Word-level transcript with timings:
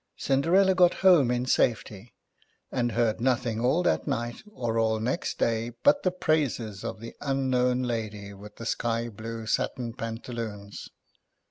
Cinderella 0.17 0.73
got 0.73 0.95
home 1.05 1.29
in 1.29 1.45
safety, 1.45 2.15
and 2.71 2.93
heard 2.93 3.21
nothing 3.21 3.59
all 3.59 3.83
that 3.83 4.07
night, 4.07 4.41
or 4.51 4.79
all 4.79 4.99
next 4.99 5.37
day, 5.37 5.73
but 5.83 6.01
the 6.01 6.09
praises 6.09 6.83
of 6.83 6.99
the 7.01 7.13
unknown 7.21 7.83
lady 7.83 8.33
with 8.33 8.55
the 8.55 8.65
sky 8.65 9.09
blue 9.09 9.45
satin 9.45 9.93
pantaloons. 9.93 10.89